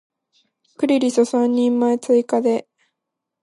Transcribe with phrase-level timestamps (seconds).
[0.77, 2.67] クリリソ三人前追加で